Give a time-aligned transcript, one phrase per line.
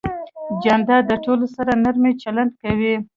[0.63, 2.95] جانداد د ټولو سره نرمي چلند کوي.